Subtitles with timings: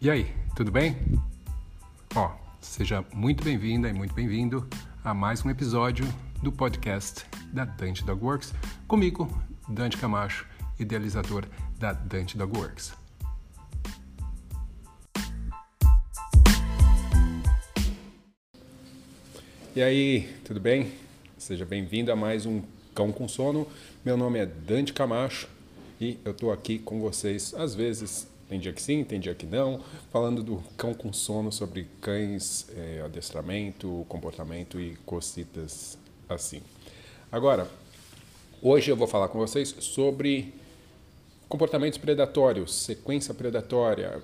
[0.00, 0.96] E aí, tudo bem?
[2.14, 4.64] Ó, seja muito bem-vinda e muito bem-vindo
[5.02, 6.06] a mais um episódio
[6.40, 8.54] do podcast da Dante Dog Works,
[8.86, 9.28] comigo,
[9.68, 10.46] Dante Camacho,
[10.78, 11.46] idealizador
[11.80, 12.92] da Dante Dog Works.
[19.74, 20.92] E aí, tudo bem?
[21.36, 22.62] Seja bem-vindo a mais um
[22.94, 23.66] Cão com Sono.
[24.04, 25.48] Meu nome é Dante Camacho
[26.00, 29.46] e eu estou aqui com vocês às vezes tem dia que sim, tem dia que
[29.46, 29.80] não,
[30.10, 36.62] falando do cão com sono, sobre cães, é, adestramento, comportamento e cositas assim.
[37.30, 37.68] Agora,
[38.62, 40.54] hoje eu vou falar com vocês sobre
[41.48, 44.22] comportamentos predatórios, sequência predatória,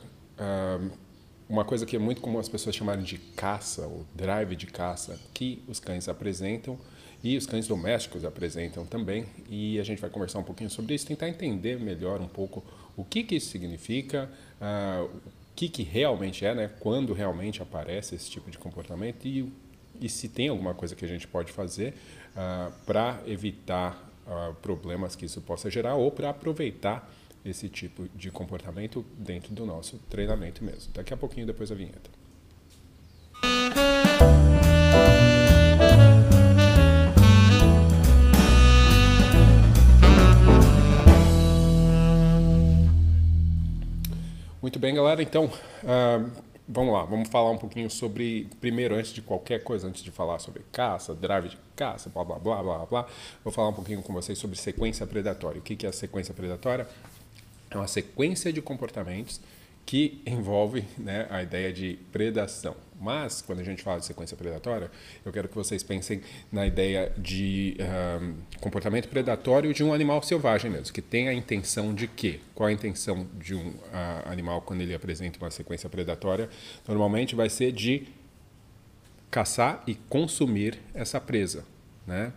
[1.48, 5.19] uma coisa que é muito comum as pessoas chamarem de caça, ou drive de caça,
[5.33, 6.78] que os cães apresentam
[7.22, 9.27] e os cães domésticos apresentam também.
[9.48, 12.62] E a gente vai conversar um pouquinho sobre isso, tentar entender melhor um pouco
[12.97, 16.70] o que, que isso significa, uh, o que, que realmente é, né?
[16.81, 19.53] quando realmente aparece esse tipo de comportamento e,
[20.00, 21.95] e se tem alguma coisa que a gente pode fazer
[22.37, 27.09] ah, para evitar uh, problemas que isso possa gerar ou para aproveitar
[27.45, 30.92] esse tipo de comportamento dentro do nosso treinamento mesmo.
[30.92, 32.11] Daqui a pouquinho depois da vinheta.
[44.75, 45.22] Muito bem, galera.
[45.22, 46.30] Então, uh,
[46.67, 47.05] vamos lá.
[47.05, 51.14] Vamos falar um pouquinho sobre, primeiro, antes de qualquer coisa, antes de falar sobre caça,
[51.14, 53.06] drive de caça, blá, blá, blá, blá, blá,
[53.44, 55.61] vou falar um pouquinho com vocês sobre sequência predatória.
[55.61, 56.89] O que é a sequência predatória?
[57.70, 59.41] É uma sequência de comportamentos
[59.86, 62.75] que envolve né, a ideia de predação.
[63.00, 64.91] Mas, quando a gente fala de sequência predatória,
[65.25, 67.77] eu quero que vocês pensem na ideia de
[68.23, 72.41] um, comportamento predatório de um animal selvagem mesmo, que tem a intenção de quê?
[72.55, 73.83] Qual a intenção de um uh,
[74.27, 76.49] animal quando ele apresenta uma sequência predatória?
[76.87, 78.06] Normalmente vai ser de
[79.31, 81.65] caçar e consumir essa presa,
[82.06, 82.33] né?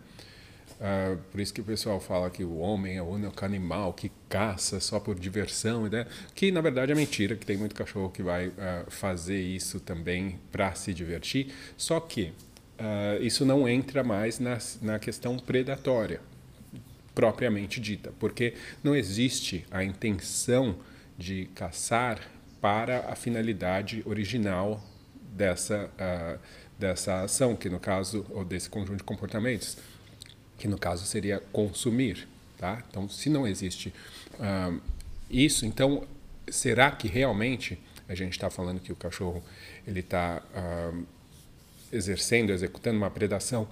[0.78, 4.12] Uh, por isso que o pessoal fala que o homem é o único animal que
[4.28, 6.06] caça só por diversão, né?
[6.36, 8.54] que na verdade é mentira, que tem muito cachorro que vai uh,
[8.86, 12.32] fazer isso também para se divertir, só que
[12.78, 16.20] uh, isso não entra mais na, na questão predatória,
[17.12, 20.76] propriamente dita, porque não existe a intenção
[21.18, 22.20] de caçar
[22.60, 24.80] para a finalidade original
[25.32, 25.90] dessa,
[26.78, 29.76] dessa ação, que no caso, ou desse conjunto de comportamentos
[30.58, 32.28] que no caso seria consumir.
[32.58, 32.82] Tá?
[32.90, 33.94] Então, se não existe
[34.34, 34.80] uh,
[35.30, 36.04] isso, então
[36.50, 39.42] será que realmente a gente está falando que o cachorro
[39.86, 41.06] ele está uh,
[41.92, 43.68] exercendo, executando uma predação?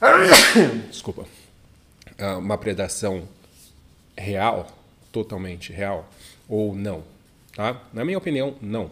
[0.90, 1.22] Desculpa,
[2.18, 3.28] uh, uma predação
[4.16, 4.76] real,
[5.12, 6.10] totalmente real,
[6.48, 7.04] ou não?
[7.54, 7.80] Tá?
[7.92, 8.90] Na minha opinião, não.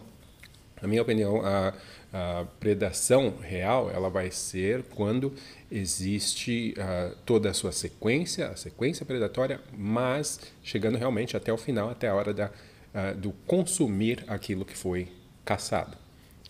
[0.80, 1.74] Na minha opinião, a
[2.14, 5.34] a predação real ela vai ser quando
[5.74, 11.90] existe uh, toda a sua sequência, a sequência predatória, mas chegando realmente até o final,
[11.90, 15.08] até a hora da, uh, do consumir aquilo que foi
[15.44, 15.96] caçado.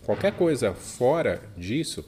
[0.05, 2.01] Qualquer coisa fora disso,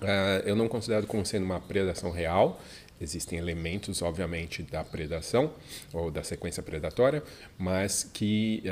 [0.00, 2.60] uh, eu não considero como sendo uma predação real,
[3.02, 5.54] Existem elementos, obviamente, da predação
[5.90, 7.22] ou da sequência predatória,
[7.56, 8.62] mas que,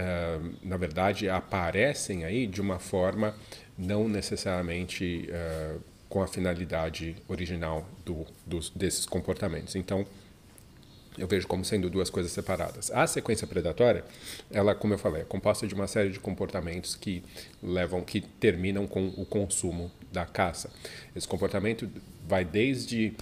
[0.62, 3.34] na verdade, aparecem aí de uma forma
[3.78, 9.76] não necessariamente uh, com a finalidade original do, dos, desses comportamentos.
[9.76, 10.06] Então,
[11.18, 12.90] eu vejo como sendo duas coisas separadas.
[12.92, 14.04] A sequência predatória,
[14.50, 17.24] ela, como eu falei, é composta de uma série de comportamentos que
[17.62, 20.70] levam, que terminam com o consumo da caça.
[21.14, 21.90] Esse comportamento
[22.26, 23.14] vai desde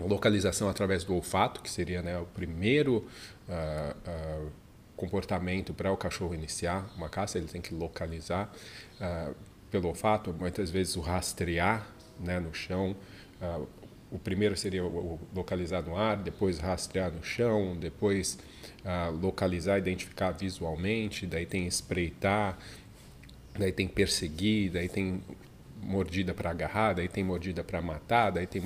[0.00, 3.06] localização através do olfato, que seria né, o primeiro
[3.48, 4.52] uh, uh,
[4.96, 8.52] comportamento para o cachorro iniciar uma caça, ele tem que localizar
[9.00, 9.34] uh,
[9.70, 11.86] pelo olfato, muitas vezes o rastrear
[12.20, 12.96] né, no chão.
[14.10, 18.38] o primeiro seria o localizar no ar, depois rastrear no chão, depois
[19.20, 22.58] localizar, identificar visualmente, daí tem espreitar,
[23.58, 25.20] daí tem perseguir, daí tem
[25.82, 28.62] mordida para agarrar, daí tem mordida para matar, daí tem,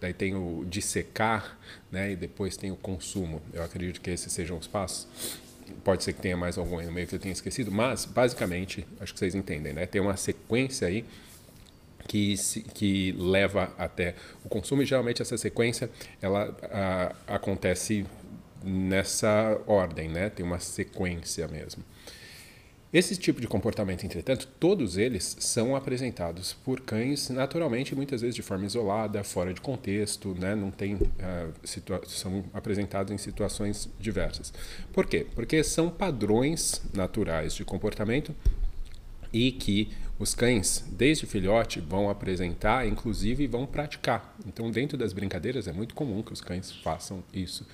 [0.00, 1.58] daí tem o dissecar,
[1.90, 2.12] né?
[2.12, 3.42] E depois tem o consumo.
[3.52, 5.08] Eu acredito que esses sejam os passos.
[5.90, 8.86] Pode ser que tenha mais algum aí no meio que eu tenha esquecido, mas basicamente,
[9.00, 9.86] acho que vocês entendem, né?
[9.86, 11.04] Tem uma sequência aí
[12.06, 12.36] que,
[12.72, 14.14] que leva até
[14.44, 15.90] o consumo e geralmente essa sequência
[16.22, 16.56] ela
[17.26, 18.06] a, acontece
[18.62, 20.30] nessa ordem, né?
[20.30, 21.82] Tem uma sequência mesmo.
[22.92, 28.42] Esse tipo de comportamento, entretanto, todos eles são apresentados por cães naturalmente, muitas vezes de
[28.42, 30.56] forma isolada, fora de contexto, né?
[30.56, 34.52] não tem, uh, são apresentados em situações diversas.
[34.92, 35.24] Por quê?
[35.36, 38.34] Porque são padrões naturais de comportamento
[39.32, 44.36] e que os cães, desde filhote, vão apresentar, inclusive vão praticar.
[44.46, 47.64] Então, dentro das brincadeiras, é muito comum que os cães façam isso.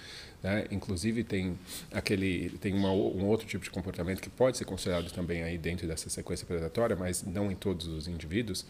[0.46, 0.64] Né?
[0.70, 1.58] Inclusive tem
[1.92, 5.88] aquele tem uma, um outro tipo de comportamento que pode ser considerado também aí dentro
[5.88, 8.64] dessa sequência predatória, mas não em todos os indivíduos,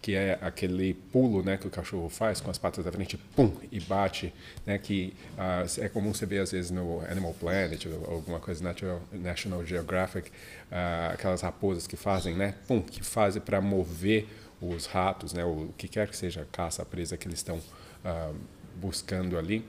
[0.00, 3.52] que é aquele pulo, né, que o cachorro faz com as patas da frente, pum,
[3.70, 4.32] e bate,
[4.64, 8.64] né, que uh, é comum você ver às vezes no Animal Planet ou alguma coisa
[8.64, 14.26] Natural, National Geographic, uh, aquelas raposas que fazem, né, pum, que fazem para mover
[14.62, 17.58] os ratos, né, o que quer que seja a caça, a presa que eles estão
[17.58, 18.34] uh,
[18.80, 19.62] buscando ali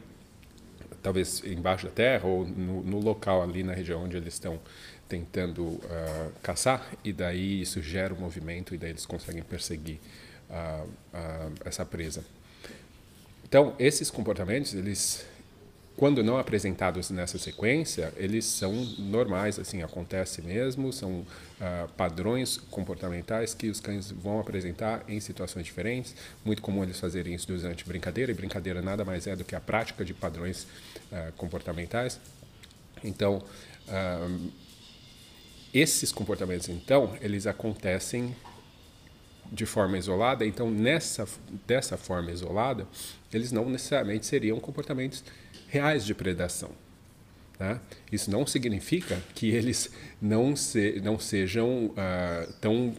[1.01, 4.59] talvez embaixo da terra ou no, no local ali na região onde eles estão
[5.07, 9.99] tentando uh, caçar e daí isso gera um movimento e daí eles conseguem perseguir
[10.49, 12.23] uh, uh, essa presa.
[13.43, 15.25] Então esses comportamentos eles
[15.99, 23.53] quando não apresentados nessa sequência, eles são normais, assim, acontece mesmo, são uh, padrões comportamentais
[23.53, 26.15] que os cães vão apresentar em situações diferentes.
[26.45, 29.59] Muito comum eles fazerem isso durante brincadeira, e brincadeira nada mais é do que a
[29.59, 30.63] prática de padrões
[31.11, 32.17] uh, comportamentais.
[33.03, 33.43] Então,
[33.89, 34.51] uh,
[35.73, 38.33] esses comportamentos, então, eles acontecem
[39.51, 41.27] de forma isolada, então nessa
[41.65, 42.87] dessa forma isolada,
[43.33, 45.23] eles não necessariamente seriam comportamentos
[45.69, 46.71] reais de predação.
[47.59, 47.79] Né?
[48.11, 52.95] Isso não significa que eles não, se, não sejam uh, tão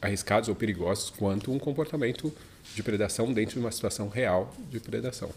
[0.00, 2.32] arriscados ou perigosos quanto um comportamento
[2.74, 5.30] de predação dentro de uma situação real de predação.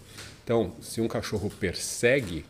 [0.43, 2.45] Então, se um cachorro persegue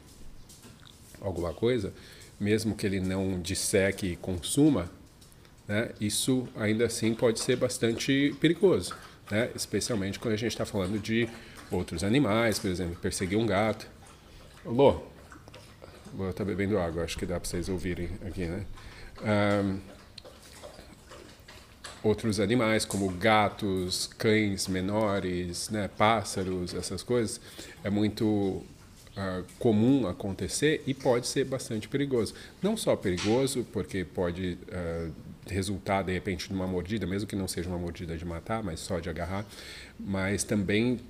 [1.21, 1.93] alguma coisa,
[2.39, 4.91] mesmo que ele não disseque e consuma,
[5.67, 8.95] né, isso ainda assim pode ser bastante perigoso,
[9.31, 11.29] né, especialmente quando a gente está falando de
[11.71, 13.87] outros animais, por exemplo, perseguir um gato.
[14.65, 15.01] Lô,
[16.13, 18.65] vou estar bebendo água, acho que dá para vocês ouvirem aqui, né?
[19.21, 19.79] Um,
[22.01, 27.41] outros animais, como gatos, cães menores, né, pássaros, essas coisas,
[27.83, 28.63] é muito uh,
[29.59, 32.33] comum acontecer e pode ser bastante perigoso.
[32.61, 35.11] Não só perigoso, porque pode uh,
[35.45, 39.01] resultar, de repente, numa mordida, mesmo que não seja uma mordida de matar, mas só
[39.01, 39.45] de agarrar,
[39.99, 41.01] mas também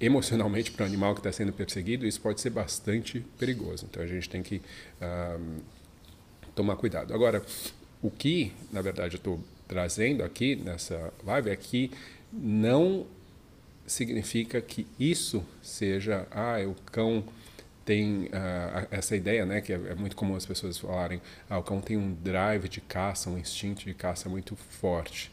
[0.00, 3.86] emocionalmente para o animal que está sendo perseguido, isso pode ser bastante perigoso.
[3.88, 4.60] Então a gente tem que
[5.00, 5.58] um,
[6.54, 7.14] tomar cuidado.
[7.14, 7.42] Agora,
[8.02, 11.90] o que, na verdade, eu estou trazendo aqui nessa live é que
[12.32, 13.06] não
[13.86, 17.24] significa que isso seja, ah, o cão
[17.84, 21.62] tem uh, essa ideia, né, que é, é, muito comum as pessoas falarem, ah, o
[21.62, 25.30] cão tem um drive de caça, um instinto de caça muito forte.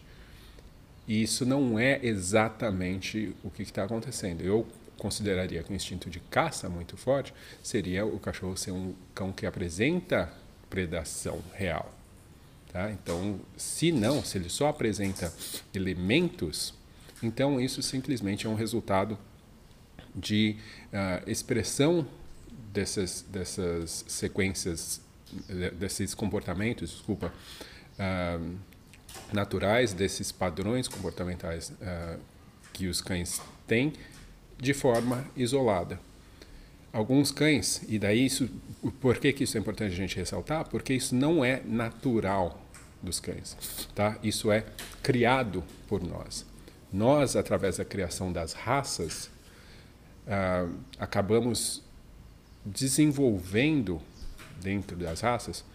[1.07, 4.41] E isso não é exatamente o que está acontecendo.
[4.41, 4.65] Eu
[4.97, 9.45] consideraria que o instinto de caça muito forte seria o cachorro ser um cão que
[9.45, 10.31] apresenta
[10.69, 11.93] predação real.
[12.71, 12.89] Tá?
[12.89, 15.31] Então, se não, se ele só apresenta
[15.73, 16.73] elementos,
[17.21, 19.17] então isso simplesmente é um resultado
[20.15, 20.57] de
[20.87, 22.07] uh, expressão
[22.71, 25.01] dessas, dessas sequências,
[25.77, 27.31] desses comportamentos, desculpa,
[27.99, 28.55] uh,
[29.31, 32.19] naturais desses padrões comportamentais uh,
[32.71, 33.93] que os cães têm
[34.57, 35.99] de forma isolada.
[36.91, 38.49] Alguns cães, e daí isso,
[39.01, 40.69] por que, que isso é importante a gente ressaltar?
[40.69, 42.63] Porque isso não é natural
[43.01, 43.57] dos cães,
[43.95, 44.17] tá?
[44.23, 44.65] Isso é
[45.01, 46.45] criado por nós.
[46.91, 49.31] Nós, através da criação das raças,
[50.27, 51.81] uh, acabamos
[52.63, 53.99] desenvolvendo
[54.61, 55.65] dentro das raças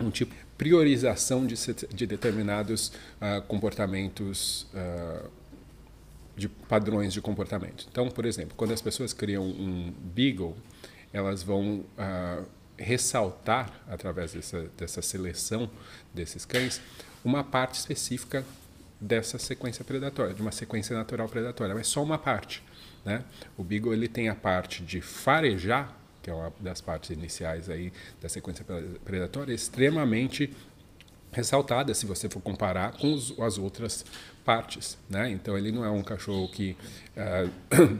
[0.00, 1.54] um tipo priorização de,
[1.94, 5.30] de determinados uh, comportamentos, uh,
[6.36, 7.86] de padrões de comportamento.
[7.90, 10.56] Então, por exemplo, quando as pessoas criam um beagle,
[11.12, 12.44] elas vão uh,
[12.76, 15.70] ressaltar, através dessa, dessa seleção
[16.12, 16.80] desses cães,
[17.24, 18.44] uma parte específica
[19.00, 22.62] dessa sequência predatória, de uma sequência natural predatória, mas só uma parte.
[23.04, 23.24] Né?
[23.56, 25.96] O beagle ele tem a parte de farejar,
[26.28, 28.64] que é uma das partes iniciais aí da sequência
[29.02, 30.54] predatória, extremamente
[31.32, 34.04] ressaltada se você for comparar com os, as outras
[34.44, 35.30] partes, né?
[35.30, 36.76] Então ele não é um cachorro que
[37.16, 37.98] uh,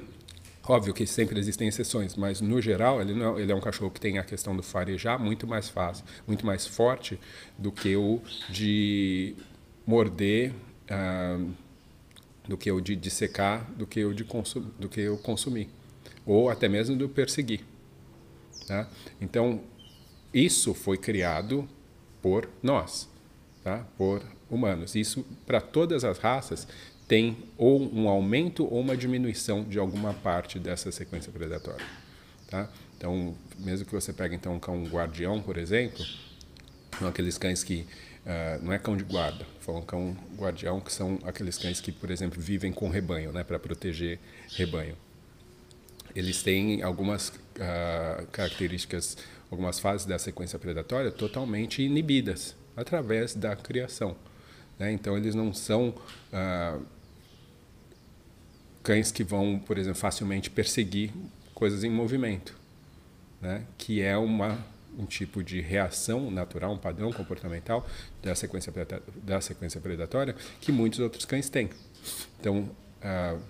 [0.69, 3.91] óbvio que sempre existem exceções, mas no geral ele não, é, ele é um cachorro
[3.91, 7.19] que tem a questão do farejar muito mais fácil, muito mais forte
[7.57, 8.21] do que o
[8.51, 9.35] de
[9.87, 10.53] morder,
[10.91, 11.51] uh,
[12.47, 14.25] do que o de dissecar, do que o de
[14.79, 15.71] do que o consumir,
[16.27, 17.78] ou até mesmo do perseguir.
[18.69, 18.89] Tá?
[19.21, 19.61] Então,
[20.33, 21.69] isso foi criado
[22.23, 23.09] por nós.
[23.65, 23.87] tá?
[23.97, 24.95] por humanos.
[24.95, 26.67] Isso, para todas as raças,
[27.07, 31.85] tem ou um aumento ou uma diminuição de alguma parte dessa sequência predatória.
[32.49, 32.71] Tá?
[32.97, 36.05] Então, mesmo que você pegue então um cão guardião, por exemplo,
[36.99, 37.87] são aqueles cães que
[38.25, 42.11] uh, não é cão de guarda, falam cão guardião que são aqueles cães que, por
[42.11, 44.19] exemplo, vivem com rebanho, né, para proteger
[44.57, 44.97] rebanho.
[46.19, 49.17] Eles têm algumas uh, características,
[49.49, 54.17] algumas fases da sequência predatória totalmente inibidas através da criação.
[54.81, 54.91] Né?
[54.91, 56.85] Então, eles não são uh,
[58.83, 61.13] cães que vão, por exemplo, facilmente perseguir
[61.55, 62.53] coisas em movimento,
[63.41, 63.65] né?
[63.79, 64.59] que é uma
[64.99, 67.87] um tipo de reação natural, um padrão comportamental
[68.21, 68.73] da sequência,
[69.23, 71.71] da sequência predatória que muitos outros cães têm.
[72.41, 72.69] Então,
[73.05, 73.41] uh,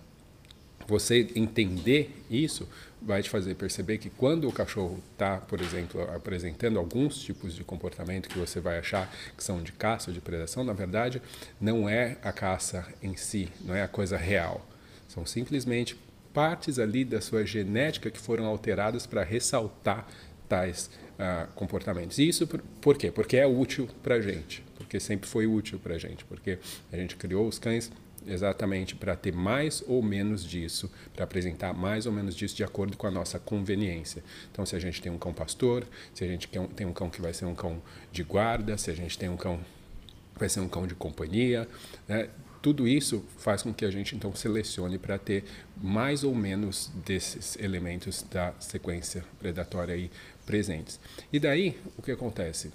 [0.88, 2.66] você entender isso
[3.00, 7.62] vai te fazer perceber que quando o cachorro está, por exemplo, apresentando alguns tipos de
[7.62, 11.23] comportamento que você vai achar que são de caça ou de predação, na verdade,
[11.61, 14.66] não é a caça em si, não é a coisa real.
[15.07, 15.97] São simplesmente
[16.33, 20.09] partes ali da sua genética que foram alteradas para ressaltar
[20.49, 22.18] tais uh, comportamentos.
[22.18, 23.11] E isso por, por quê?
[23.11, 26.59] Porque é útil para a gente, porque sempre foi útil para a gente, porque
[26.90, 27.92] a gente criou os cães
[28.28, 32.97] exatamente para ter mais ou menos disso, para apresentar mais ou menos disso de acordo
[32.97, 34.23] com a nossa conveniência.
[34.52, 37.20] Então, se a gente tem um cão pastor, se a gente tem um cão que
[37.20, 37.82] vai ser um cão
[38.12, 39.58] de guarda, se a gente tem um cão
[40.35, 41.68] que vai ser um cão de companhia,
[42.06, 42.28] né?
[42.61, 45.44] tudo isso faz com que a gente então selecione para ter
[45.80, 50.11] mais ou menos desses elementos da sequência predatória aí
[50.44, 50.99] presentes.
[51.32, 52.73] E daí, o que acontece?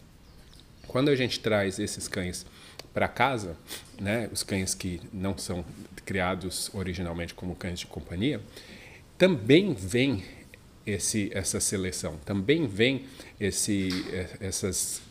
[0.88, 2.46] Quando a gente traz esses cães
[2.94, 3.58] para casa,
[4.00, 5.66] né, os cães que não são
[6.06, 8.40] criados originalmente como cães de companhia,
[9.18, 10.24] também vem
[10.86, 13.06] esse, essa seleção, também vem
[13.40, 13.90] esse,
[14.40, 15.02] essas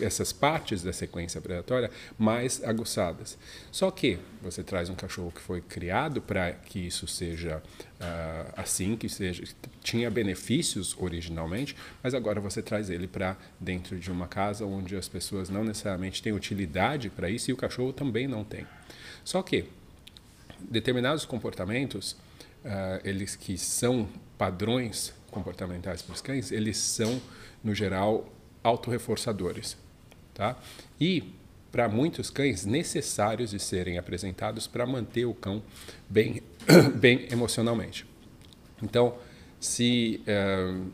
[0.00, 3.36] essas partes da sequência predatória mais aguçadas.
[3.70, 7.62] Só que você traz um cachorro que foi criado para que isso seja
[8.00, 9.42] uh, assim, que seja
[9.82, 15.08] tinha benefícios originalmente, mas agora você traz ele para dentro de uma casa onde as
[15.08, 18.66] pessoas não necessariamente têm utilidade para isso e o cachorro também não tem.
[19.24, 19.68] Só que
[20.60, 22.12] determinados comportamentos,
[22.64, 24.08] uh, eles que são
[24.38, 27.20] padrões comportamentais para os cães, eles são
[27.62, 28.32] no geral
[28.66, 29.76] autorreforçadores.
[30.34, 30.56] Tá?
[31.00, 31.32] E,
[31.70, 35.62] para muitos cães, necessários de serem apresentados para manter o cão
[36.08, 36.42] bem,
[36.96, 38.06] bem emocionalmente.
[38.82, 39.14] Então,
[39.60, 40.90] se uh,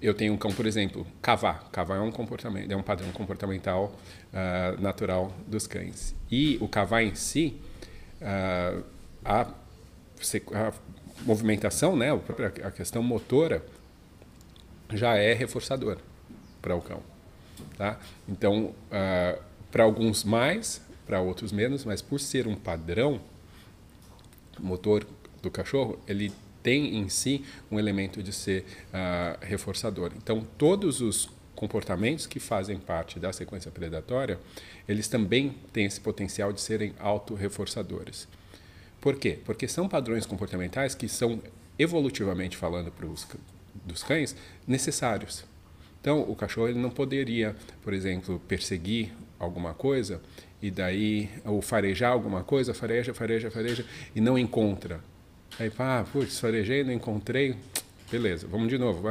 [0.00, 3.92] eu tenho um cão, por exemplo, cavar, cavar é um comportamento, é um padrão comportamental
[4.32, 6.14] uh, natural dos cães.
[6.30, 7.56] E o cavar em si,
[8.20, 8.84] uh,
[9.24, 10.72] a, a,
[11.22, 12.10] movimentação, né,
[12.62, 13.64] a questão motora,
[14.92, 15.98] já é reforçadora
[16.66, 17.00] para o cão.
[17.78, 17.96] Tá?
[18.28, 23.20] Então, uh, para alguns mais, para outros menos, mas por ser um padrão
[24.58, 25.06] motor
[25.40, 26.32] do cachorro, ele
[26.64, 30.10] tem em si um elemento de ser uh, reforçador.
[30.16, 34.36] Então, todos os comportamentos que fazem parte da sequência predatória,
[34.88, 38.26] eles também têm esse potencial de serem autorreforçadores.
[39.00, 39.38] Por quê?
[39.44, 41.40] Porque são padrões comportamentais que são,
[41.78, 43.24] evolutivamente falando para os
[43.84, 44.34] dos cães,
[44.66, 45.44] necessários.
[46.06, 50.22] Então, o cachorro ele não poderia, por exemplo, perseguir alguma coisa
[50.62, 53.84] e daí ou farejar alguma coisa, fareja, fareja, fareja
[54.14, 55.00] e não encontra.
[55.58, 57.56] Aí, pá, putz, farejei, não encontrei.
[58.08, 59.02] Beleza, vamos de novo.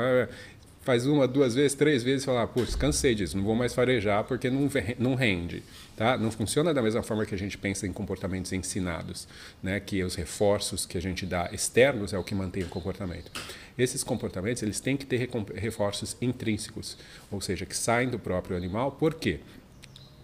[0.85, 4.23] Faz uma, duas vezes, três vezes e falar, putz, cansei disso, não vou mais farejar
[4.23, 5.63] porque não, não rende.
[5.97, 6.15] Tá?
[6.15, 9.27] Não funciona da mesma forma que a gente pensa em comportamentos ensinados,
[9.63, 9.79] né?
[9.79, 13.31] que os reforços que a gente dá externos é o que mantém o comportamento.
[13.75, 16.97] Esses comportamentos eles têm que ter reforços intrínsecos,
[17.31, 18.91] ou seja, que saem do próprio animal.
[18.91, 19.39] Por quê?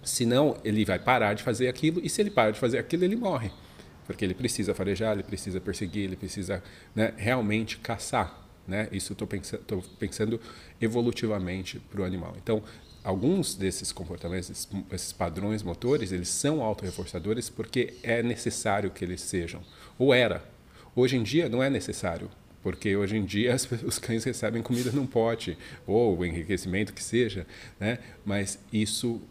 [0.03, 3.15] Senão ele vai parar de fazer aquilo e se ele parar de fazer aquilo ele
[3.15, 3.49] morre,
[4.05, 6.61] porque ele precisa farejar, ele precisa perseguir, ele precisa
[6.95, 8.39] né, realmente caçar.
[8.67, 8.87] Né?
[8.91, 9.63] Isso estou pensando,
[9.99, 10.41] pensando
[10.79, 12.35] evolutivamente para o animal.
[12.41, 12.63] Então,
[13.03, 19.21] alguns desses comportamentos, esses, esses padrões motores, eles são autorreforçadores porque é necessário que eles
[19.21, 19.61] sejam.
[19.97, 20.43] Ou era.
[20.95, 22.29] Hoje em dia não é necessário
[22.61, 27.45] porque hoje em dia as, os cães recebem comida num pote ou enriquecimento que seja,
[27.79, 27.99] né?
[28.23, 29.21] Mas isso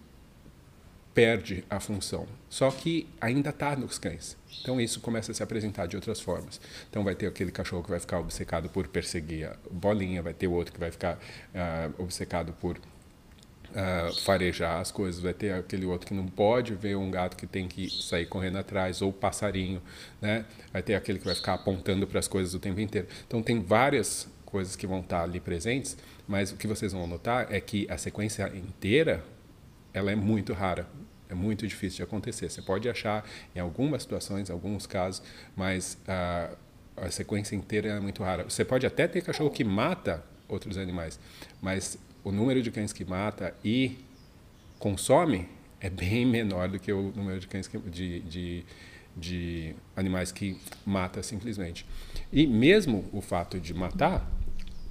[1.15, 2.27] perde a função.
[2.49, 4.37] Só que ainda está nos cães.
[4.61, 6.61] Então isso começa a se apresentar de outras formas.
[6.89, 10.47] Então vai ter aquele cachorro que vai ficar obcecado por perseguir a bolinha, vai ter
[10.47, 16.07] outro que vai ficar uh, obcecado por uh, farejar as coisas, vai ter aquele outro
[16.07, 19.83] que não pode ver um gato que tem que sair correndo atrás, ou passarinho,
[20.21, 20.45] né?
[20.73, 23.09] vai ter aquele que vai ficar apontando para as coisas o tempo inteiro.
[23.27, 27.53] Então, tem várias coisas que vão estar ali presentes, mas o que vocês vão notar
[27.53, 29.23] é que a sequência inteira
[29.93, 30.87] ela é muito rara.
[31.29, 32.51] É muito difícil de acontecer.
[32.51, 35.23] Você pode achar em algumas situações, alguns casos,
[35.55, 36.51] mas a,
[36.97, 38.45] a sequência inteira é muito rara.
[38.45, 41.21] Você pode até ter cachorro que mata outros animais,
[41.63, 43.99] mas o número de cães que mata e
[44.79, 45.49] consome
[45.81, 48.65] é bem menor do que o número de cães que, de, de,
[49.17, 51.87] de animais que mata simplesmente.
[52.33, 54.29] E mesmo o fato de matar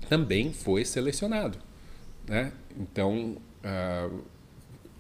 [0.08, 1.60] também foi selecionado,
[2.28, 2.52] né?
[2.78, 4.24] Então, uh,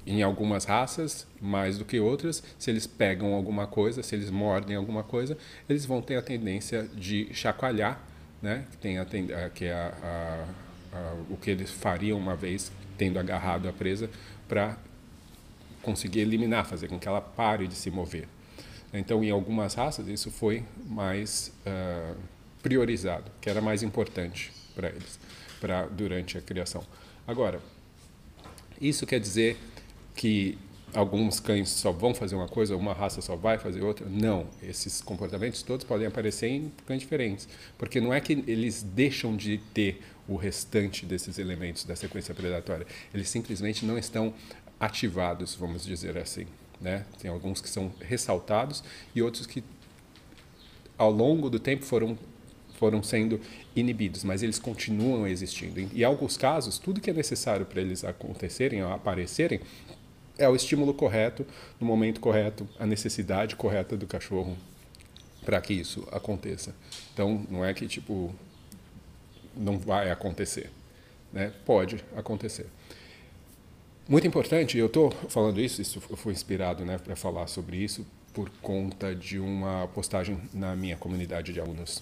[0.10, 4.76] em algumas raças, mais do que outras, se eles pegam alguma coisa, se eles mordem
[4.76, 5.38] alguma coisa,
[5.70, 8.02] eles vão ter a tendência de chacoalhar,
[8.42, 8.66] né?
[8.82, 9.06] Tem a,
[9.54, 14.10] que é a, a, a, o que eles fariam uma vez tendo agarrado a presa
[14.48, 14.76] para
[15.84, 18.28] conseguir eliminar, fazer com que ela pare de se mover.
[18.92, 22.16] Então, em algumas raças, isso foi mais uh,
[22.64, 25.20] priorizado, que era mais importante para eles,
[25.62, 26.84] para durante a criação.
[27.28, 27.62] Agora,
[28.82, 29.58] isso quer dizer
[30.20, 30.58] que
[30.94, 34.06] alguns cães só vão fazer uma coisa, uma raça só vai fazer outra?
[34.10, 37.48] Não, esses comportamentos todos podem aparecer em cães diferentes,
[37.78, 42.86] porque não é que eles deixam de ter o restante desses elementos da sequência predatória,
[43.14, 44.34] eles simplesmente não estão
[44.78, 46.46] ativados, vamos dizer assim.
[46.82, 47.06] Né?
[47.18, 48.84] Tem alguns que são ressaltados
[49.16, 49.64] e outros que,
[50.98, 52.18] ao longo do tempo, foram,
[52.74, 53.40] foram sendo
[53.74, 55.80] inibidos, mas eles continuam existindo.
[55.80, 59.62] E, em alguns casos, tudo que é necessário para eles acontecerem, aparecerem,
[60.40, 61.46] é o estímulo correto,
[61.80, 64.58] no momento correto, a necessidade correta do cachorro
[65.46, 66.74] para que isso aconteça.
[67.14, 68.34] Então, não é que, tipo,
[69.56, 70.72] não vai acontecer.
[71.32, 71.52] Né?
[71.66, 72.68] Pode acontecer.
[74.08, 78.06] Muito importante, eu estou falando isso, isso eu fui inspirado né, para falar sobre isso
[78.34, 82.02] por conta de uma postagem na minha comunidade de alunos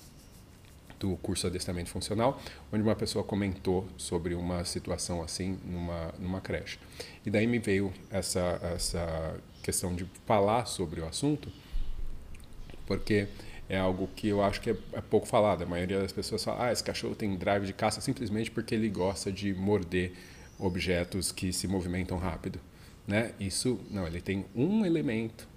[0.99, 6.79] do curso Adestramento Funcional, onde uma pessoa comentou sobre uma situação assim numa, numa creche.
[7.25, 11.51] E daí me veio essa, essa questão de falar sobre o assunto,
[12.85, 13.27] porque
[13.69, 15.63] é algo que eu acho que é, é pouco falado.
[15.63, 18.89] A maioria das pessoas fala, ah, esse cachorro tem drive de caça simplesmente porque ele
[18.89, 20.13] gosta de morder
[20.57, 22.59] objetos que se movimentam rápido.
[23.05, 23.33] Né?
[23.39, 25.47] Isso, não, ele tem um elemento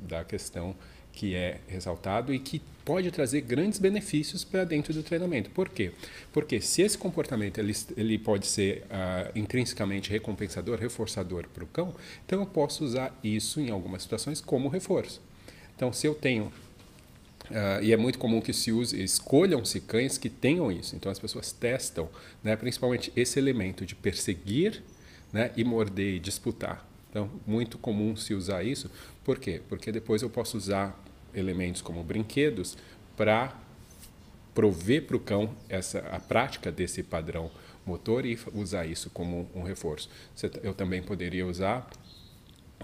[0.00, 0.76] da questão
[1.18, 5.50] que é ressaltado e que pode trazer grandes benefícios para dentro do treinamento.
[5.50, 5.90] Por quê?
[6.32, 11.92] Porque se esse comportamento ele, ele pode ser uh, intrinsecamente recompensador, reforçador para o cão,
[12.24, 15.20] então eu posso usar isso em algumas situações como reforço.
[15.74, 16.52] Então, se eu tenho
[17.48, 20.94] Uh, e é muito comum que se use, escolham-se cães que tenham isso.
[20.94, 22.06] Então as pessoas testam,
[22.44, 24.82] né, principalmente esse elemento de perseguir
[25.32, 26.86] né, e morder e disputar.
[27.08, 28.90] Então, muito comum se usar isso.
[29.24, 29.62] Por quê?
[29.66, 31.02] Porque depois eu posso usar
[31.34, 32.76] elementos como brinquedos
[33.16, 33.52] para
[34.54, 37.50] prover para o cão essa, a prática desse padrão
[37.86, 40.10] motor e usar isso como um reforço.
[40.62, 41.88] Eu também poderia usar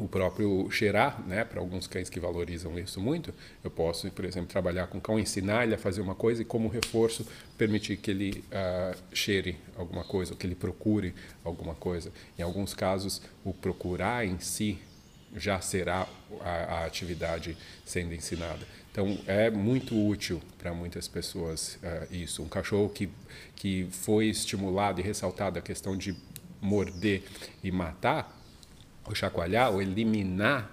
[0.01, 4.49] o próprio cheirar, né, para alguns cães que valorizam isso muito, eu posso, por exemplo,
[4.49, 7.25] trabalhar com o cão, ensinar ele a fazer uma coisa e como reforço
[7.57, 12.13] permitir que ele uh, cheire alguma coisa, ou que ele procure alguma coisa.
[12.37, 14.79] Em alguns casos, o procurar em si
[15.35, 16.07] já será
[16.41, 18.67] a, a atividade sendo ensinada.
[18.91, 22.43] Então, é muito útil para muitas pessoas uh, isso.
[22.43, 23.11] Um cachorro que,
[23.57, 26.17] que foi estimulado e ressaltado a questão de
[26.61, 27.25] morder
[27.63, 28.41] e matar,
[29.05, 30.71] ou chacoalhar, ou eliminar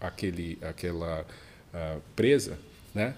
[0.00, 1.24] aquele, aquela
[1.72, 2.58] uh, presa,
[2.94, 3.14] né?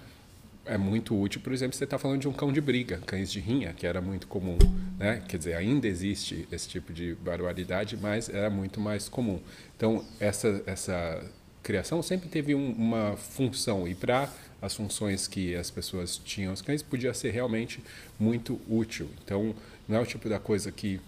[0.69, 3.39] É muito útil, por exemplo, você está falando de um cão de briga, cães de
[3.39, 4.57] rinha, que era muito comum,
[4.99, 5.21] né?
[5.27, 9.39] Quer dizer, ainda existe esse tipo de barbaridade, mas era muito mais comum.
[9.75, 11.23] Então, essa essa
[11.63, 16.61] criação sempre teve um, uma função e para as funções que as pessoas tinham os
[16.61, 17.83] cães podia ser realmente
[18.19, 19.09] muito útil.
[19.23, 19.55] Então,
[19.87, 21.01] não é o tipo da coisa que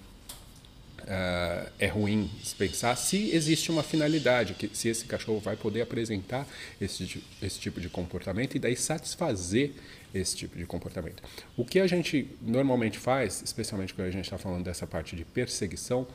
[1.03, 6.47] uh, é ruim pensar se existe uma finalidade, que se esse cachorro vai poder apresentar
[6.79, 9.73] esse, esse tipo de comportamento e daí satisfazer
[10.13, 11.23] esse tipo de comportamento.
[11.55, 15.23] O que a gente normalmente faz, especialmente quando a gente está falando dessa parte de
[15.23, 16.07] perseguição,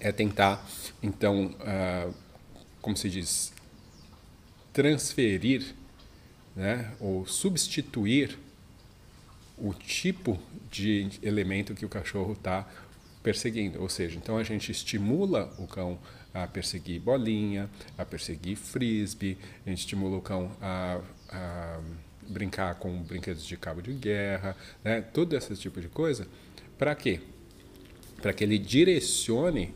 [0.00, 0.64] é tentar,
[1.02, 2.14] então, uh,
[2.80, 3.52] como se diz,
[4.72, 5.74] transferir
[6.54, 8.38] né, ou substituir
[9.56, 10.38] o tipo
[10.70, 12.66] de elemento que o cachorro está
[13.22, 13.80] perseguindo.
[13.80, 15.98] Ou seja, então a gente estimula o cão
[16.32, 21.80] a perseguir bolinha, a perseguir frisbee, a gente estimula o cão a, a
[22.28, 25.00] brincar com brinquedos de cabo de guerra, né?
[25.00, 26.26] todo esse tipo de coisa.
[26.76, 27.20] Para quê?
[28.20, 29.74] Para que ele direcione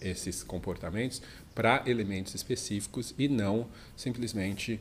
[0.00, 1.20] esses comportamentos
[1.54, 3.66] para elementos específicos e não
[3.96, 4.80] simplesmente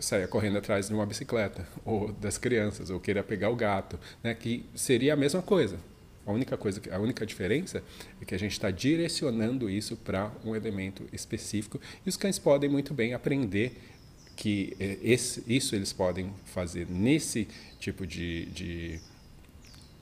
[0.00, 4.34] saia correndo atrás de uma bicicleta ou das crianças ou queira pegar o gato, né?
[4.34, 5.78] Que seria a mesma coisa,
[6.26, 7.82] A única coisa, a única diferença
[8.20, 12.70] é que a gente está direcionando isso para um elemento específico e os cães podem
[12.70, 13.78] muito bem aprender
[14.36, 17.46] que eh, esse, isso eles podem fazer nesse
[17.78, 19.00] tipo de, de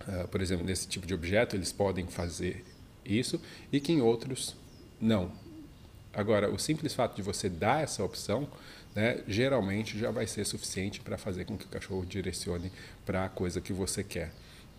[0.07, 2.65] uh, por exemplo, nesse tipo de objeto eles podem fazer
[3.05, 3.41] isso
[3.73, 4.57] e que em outros
[5.01, 5.33] não.
[6.13, 8.47] Agora, o simples fato de você dar essa opção,
[8.95, 12.71] né, geralmente já vai ser suficiente para fazer com que o cachorro direcione
[13.05, 14.31] para a coisa que você quer.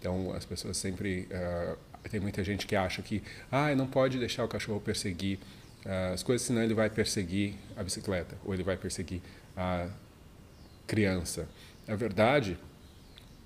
[0.04, 1.30] Então, as pessoas sempre.
[1.32, 1.78] Uh,
[2.10, 5.40] tem muita gente que acha que ah, não pode deixar o cachorro perseguir
[5.86, 9.22] uh, as coisas, senão ele vai perseguir a bicicleta ou ele vai perseguir
[9.56, 9.88] a
[10.86, 11.48] criança.
[11.88, 12.60] Na verdade,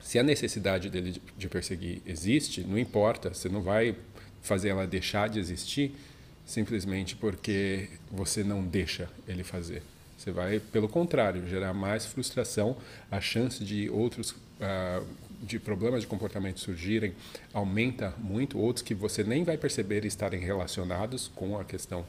[0.02, 3.96] se a necessidade dele de perseguir existe, não importa, você não vai
[4.42, 5.96] fazer ela deixar de existir
[6.44, 9.84] simplesmente porque você não deixa ele fazer.
[10.18, 12.76] Você vai, pelo contrário, gerar mais frustração,
[13.12, 15.06] a chance de outros uh,
[15.42, 17.14] de problemas de comportamento surgirem
[17.54, 22.06] aumenta muito, outros que você nem vai perceber estarem relacionados com a questão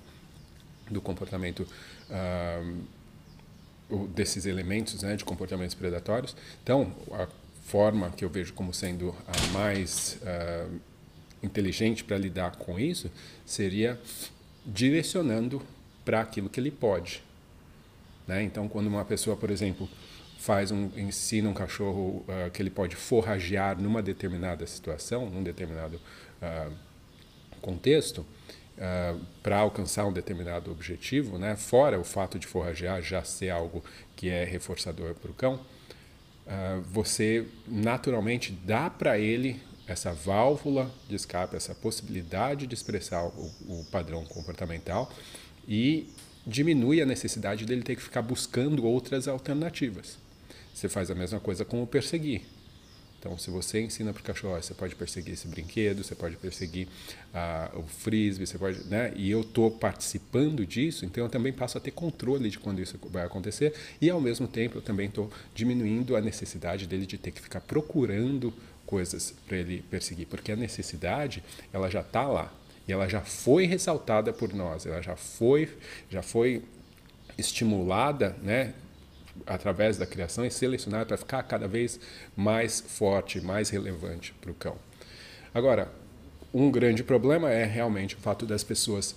[0.90, 1.66] do comportamento
[2.10, 6.36] uh, desses elementos né, de comportamentos predatórios.
[6.62, 7.28] Então, a
[7.64, 10.80] forma que eu vejo como sendo a mais uh,
[11.42, 13.10] inteligente para lidar com isso
[13.44, 14.00] seria
[14.64, 15.62] direcionando
[16.04, 17.22] para aquilo que ele pode.
[18.26, 18.42] Né?
[18.42, 19.88] Então, quando uma pessoa, por exemplo,
[20.38, 26.00] faz um ensina um cachorro uh, que ele pode forragear numa determinada situação, num determinado
[26.40, 26.72] uh,
[27.60, 31.56] contexto, uh, para alcançar um determinado objetivo, né?
[31.56, 35.60] fora o fato de forragear já ser algo que é reforçador para o cão,
[36.90, 43.86] você naturalmente dá para ele essa válvula de escape, essa possibilidade de expressar o, o
[43.92, 45.12] padrão comportamental
[45.68, 46.10] e
[46.46, 50.16] diminui a necessidade dele ter que ficar buscando outras alternativas.
[50.78, 52.42] Você faz a mesma coisa com o perseguir.
[53.18, 56.86] Então, se você ensina para o cachorro, você pode perseguir esse brinquedo, você pode perseguir
[57.34, 59.12] ah, o frisbee, você pode, né?
[59.16, 62.96] E eu estou participando disso, então eu também passo a ter controle de quando isso
[63.10, 67.32] vai acontecer e, ao mesmo tempo, eu também estou diminuindo a necessidade dele de ter
[67.32, 68.54] que ficar procurando
[68.86, 72.54] coisas para ele perseguir, porque a necessidade ela já está lá
[72.86, 75.68] e ela já foi ressaltada por nós, ela já foi,
[76.08, 76.62] já foi
[77.36, 78.74] estimulada, né?
[79.46, 81.98] Através da criação e selecionar para ficar cada vez
[82.36, 84.76] mais forte, mais relevante para o cão.
[85.54, 85.90] Agora,
[86.52, 89.14] um grande problema é realmente o fato das pessoas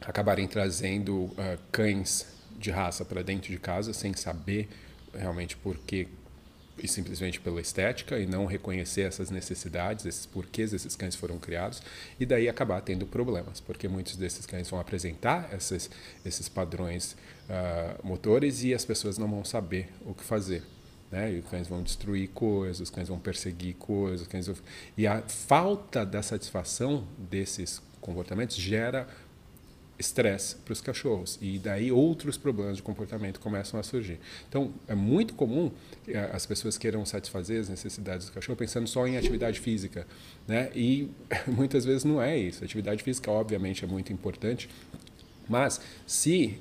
[0.00, 2.26] acabarem trazendo uh, cães
[2.58, 4.68] de raça para dentro de casa sem saber
[5.14, 6.08] realmente por que
[6.78, 11.82] e simplesmente pela estética e não reconhecer essas necessidades, esses porquês esses cães foram criados
[12.18, 15.90] e daí acabar tendo problemas, porque muitos desses cães vão apresentar esses,
[16.24, 17.16] esses padrões
[17.48, 20.62] uh, motores e as pessoas não vão saber o que fazer.
[21.10, 21.34] Né?
[21.34, 24.50] E os cães vão destruir coisas, os cães vão perseguir coisas, cães
[24.96, 29.06] e a falta da satisfação desses comportamentos gera
[30.02, 34.18] estresse para os cachorros e daí outros problemas de comportamento começam a surgir.
[34.48, 35.70] Então é muito comum
[36.04, 40.06] que as pessoas queiram satisfazer as necessidades do cachorro pensando só em atividade física,
[40.46, 40.70] né?
[40.74, 41.08] E
[41.46, 42.64] muitas vezes não é isso.
[42.64, 44.68] Atividade física obviamente é muito importante,
[45.48, 46.58] mas se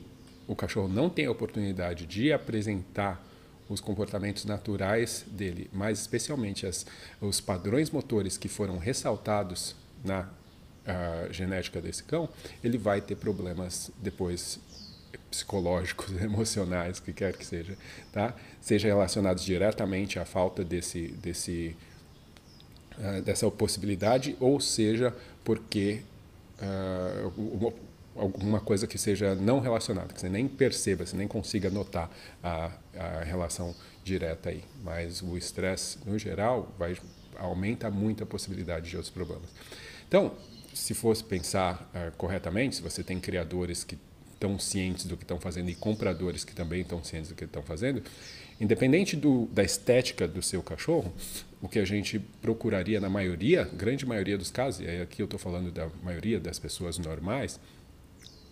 [0.47, 3.25] o cachorro não tem a oportunidade de apresentar
[3.67, 6.85] os comportamentos naturais dele, mais especialmente as,
[7.21, 10.29] os padrões motores que foram ressaltados na
[10.85, 12.27] a genética desse cão,
[12.63, 14.59] ele vai ter problemas depois
[15.29, 17.77] psicológicos, emocionais, que quer que seja,
[18.11, 18.35] tá?
[18.59, 21.75] Seja relacionados diretamente à falta desse, desse,
[22.97, 26.01] uh, dessa possibilidade, ou seja porque
[26.61, 27.73] uh,
[28.15, 32.11] alguma coisa que seja não relacionada, que você nem perceba, você nem consiga notar
[32.43, 34.63] a, a relação direta aí.
[34.83, 36.97] Mas o estresse, no geral, vai
[37.41, 39.49] aumenta muito a possibilidade de outros problemas.
[40.07, 40.33] Então,
[40.73, 43.97] se fosse pensar uh, corretamente, se você tem criadores que
[44.33, 47.61] estão cientes do que estão fazendo e compradores que também estão cientes do que estão
[47.61, 48.01] fazendo,
[48.59, 51.13] independente do, da estética do seu cachorro,
[51.61, 55.39] o que a gente procuraria na maioria, grande maioria dos casos, e aqui eu estou
[55.39, 57.59] falando da maioria das pessoas normais,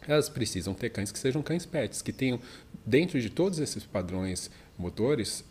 [0.08, 2.39] elas precisam ter cães que sejam cães pets, que tenham,
[2.86, 5.43] dentro de todos esses padrões motores,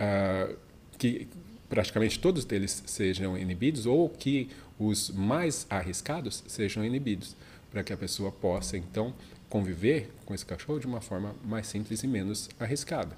[0.00, 0.56] uh,
[0.98, 1.28] que
[1.68, 4.48] praticamente todos deles sejam inibidos ou que
[4.78, 7.36] os mais arriscados sejam inibidos,
[7.70, 9.14] para que a pessoa possa então
[9.48, 13.16] conviver com esse cachorro de uma forma mais simples e menos arriscada.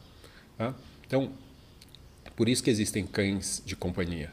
[0.57, 0.75] Tá?
[1.07, 1.33] Então,
[2.37, 4.31] por isso que existem cães de companhia.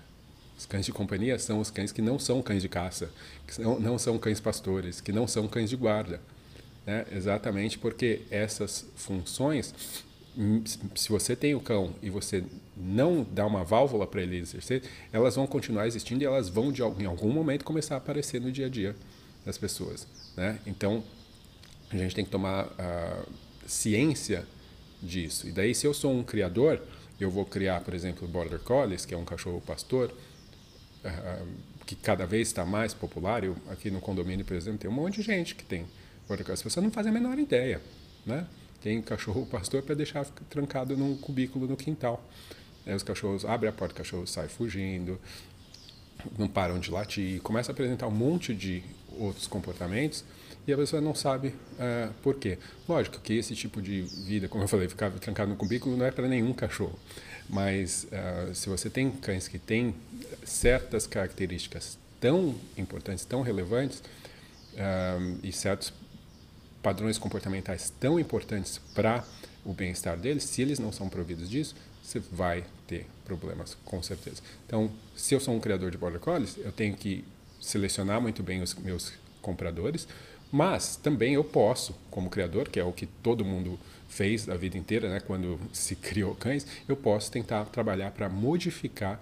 [0.58, 3.12] Os cães de companhia são os cães que não são cães de caça,
[3.46, 6.22] que não, não são cães pastores, que não são cães de guarda.
[6.86, 7.06] Né?
[7.12, 9.74] Exatamente porque essas funções
[10.96, 12.44] se você tem o cão e você
[12.80, 16.82] não dá uma válvula para ele exercer, elas vão continuar existindo e elas vão de,
[16.82, 18.96] em algum momento começar a aparecer no dia a dia
[19.46, 20.60] das pessoas, né?
[20.66, 21.04] Então
[21.90, 23.28] a gente tem que tomar uh,
[23.66, 24.46] ciência
[25.02, 25.48] disso.
[25.48, 26.82] E daí se eu sou um criador,
[27.20, 30.14] eu vou criar, por exemplo, Border Collies, que é um cachorro pastor,
[31.04, 31.48] uh,
[31.86, 33.44] que cada vez está mais popular.
[33.44, 35.86] Eu, aqui no condomínio, por exemplo, tem um monte de gente que tem
[36.28, 36.62] Border Collies.
[36.62, 37.82] Você não faz a menor ideia,
[38.26, 38.46] né?
[38.82, 42.24] Tem cachorro pastor para deixar trancado num cubículo no quintal.
[42.96, 45.20] Os cachorros abrem a porta, o cachorro sai fugindo,
[46.38, 48.84] não param de latir, começa a apresentar um monte de
[49.18, 50.24] outros comportamentos
[50.66, 52.58] e a pessoa não sabe uh, por quê.
[52.88, 56.12] Lógico que esse tipo de vida, como eu falei, ficar trancado no cubículo não é
[56.12, 56.98] para nenhum cachorro.
[57.50, 59.96] Mas uh, se você tem cães que têm
[60.44, 64.04] certas características tão importantes, tão relevantes,
[64.78, 65.94] uh, e certos
[66.82, 69.24] padrões comportamentais tão importantes para
[69.66, 71.76] o bem-estar deles, se eles não são providos disso,
[72.08, 74.42] você vai ter problemas, com certeza.
[74.66, 77.26] Então, se eu sou um criador de Border Collies, eu tenho que
[77.60, 80.08] selecionar muito bem os meus compradores,
[80.50, 84.78] mas também eu posso, como criador, que é o que todo mundo fez a vida
[84.78, 89.20] inteira, né, quando se criou cães, eu posso tentar trabalhar para modificar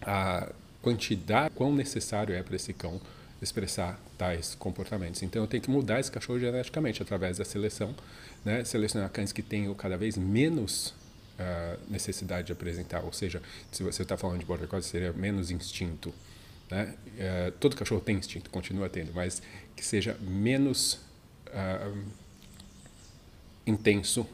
[0.00, 2.98] a quantidade, quão necessário é para esse cão
[3.42, 5.22] expressar tais comportamentos.
[5.22, 7.94] Então eu tenho que mudar esse cachorro geneticamente através da seleção,
[8.42, 8.64] né?
[8.64, 10.94] selecionar cães que tenham cada vez menos
[11.88, 13.42] necessidade de apresentar, ou seja,
[13.72, 16.14] se você está falando de border collie, seria menos instinto.
[16.70, 16.94] Né?
[17.06, 19.42] Uh, todo cachorro tem instinto, continua tendo, mas
[19.76, 20.94] que seja menos
[21.48, 22.04] uh,
[23.66, 24.26] intenso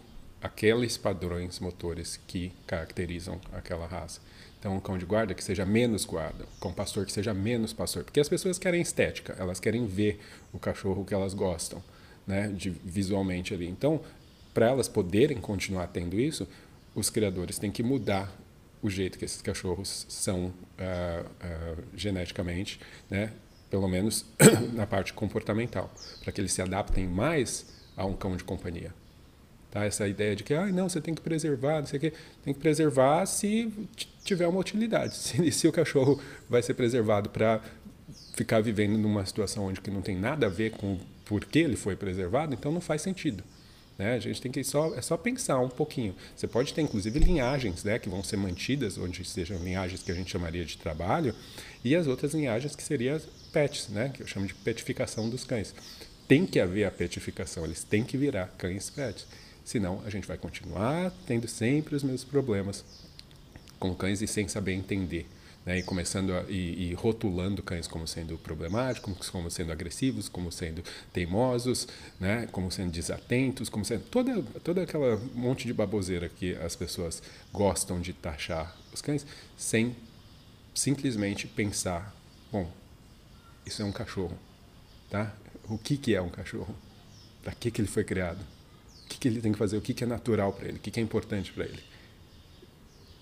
[0.42, 4.20] aqueles padrões motores que caracterizam aquela raça.
[4.58, 8.04] Então, um cão de guarda que seja menos guarda, um pastor que seja menos pastor.
[8.04, 10.20] Porque as pessoas querem estética, elas querem ver
[10.52, 11.82] o cachorro que elas gostam,
[12.26, 13.66] né, de, visualmente ali.
[13.66, 14.02] Então,
[14.52, 16.46] para elas poderem continuar tendo isso,
[16.94, 18.32] os criadores têm que mudar
[18.82, 23.32] o jeito que esses cachorros são uh, uh, geneticamente, né,
[23.68, 24.24] pelo menos
[24.72, 28.92] na parte comportamental, para que eles se adaptem mais a um cão de companhia.
[29.70, 29.84] Tá?
[29.84, 32.12] Essa ideia de que, ah, não, você tem que preservar, não sei o quê.
[32.42, 33.72] Tem que preservar se
[34.24, 35.14] tiver uma utilidade.
[35.16, 37.60] Se, se o cachorro vai ser preservado para
[38.34, 41.76] ficar vivendo numa situação onde que não tem nada a ver com por que ele
[41.76, 43.44] foi preservado, então não faz sentido.
[44.00, 44.14] Né?
[44.14, 46.16] A gente tem que só é só pensar um pouquinho.
[46.34, 50.14] Você pode ter inclusive linhagens, né, que vão ser mantidas, onde sejam linhagens que a
[50.14, 51.34] gente chamaria de trabalho,
[51.84, 53.20] e as outras linhagens que seriam
[53.52, 55.74] pets, né, que eu chamo de petificação dos cães.
[56.26, 59.26] Tem que haver a petificação, eles têm que virar cães pets.
[59.62, 62.82] Senão a gente vai continuar tendo sempre os mesmos problemas
[63.78, 65.26] com cães e sem saber entender.
[65.66, 70.50] Né, e começando a, e, e, rotulando cães como sendo problemáticos, como sendo agressivos, como
[70.50, 71.86] sendo teimosos,
[72.18, 77.22] né, como sendo desatentos, como sendo toda toda aquela monte de baboseira que as pessoas
[77.52, 79.94] gostam de taxar os cães, sem
[80.74, 82.14] simplesmente pensar,
[82.50, 82.66] bom,
[83.66, 84.38] isso é um cachorro,
[85.10, 85.34] tá?
[85.68, 86.74] O que que é um cachorro?
[87.42, 88.40] Para que que ele foi criado?
[89.10, 90.90] que, que ele tem que fazer, o que, que é natural para ele, o que,
[90.90, 91.82] que é importante para ele.